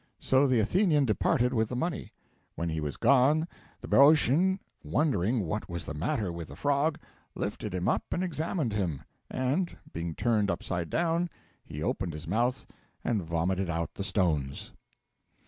So 0.19 0.47
the 0.47 0.59
Athenian 0.59 1.05
departed 1.05 1.53
with 1.53 1.69
the 1.69 1.75
money. 1.75 2.11
When 2.55 2.69
he 2.69 2.81
was 2.81 2.97
gone 2.97 3.47
the 3.81 3.87
Boeotian, 3.87 4.59
wondering 4.83 5.41
what 5.45 5.69
was 5.69 5.85
the 5.85 5.93
matter 5.93 6.31
with 6.31 6.47
the 6.47 6.55
frog, 6.55 6.97
lifted 7.35 7.75
him 7.75 7.87
up 7.87 8.01
and 8.11 8.23
examined 8.23 8.73
him. 8.73 9.03
And 9.29 9.77
being 9.93 10.15
turned 10.15 10.49
upside 10.49 10.89
down, 10.89 11.29
he 11.63 11.83
opened 11.83 12.13
his 12.13 12.27
mouth 12.27 12.65
and 13.03 13.21
vomited 13.21 13.69
out 13.69 13.93
the 13.93 14.03
stones. 14.03 14.71